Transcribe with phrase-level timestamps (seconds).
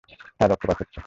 [0.39, 0.99] তার রক্তপাত হচ্ছে।